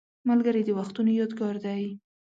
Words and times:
ملګری 0.29 0.61
د 0.65 0.69
وختونو 0.77 1.11
یادګار 1.19 1.55
دی 1.65 1.83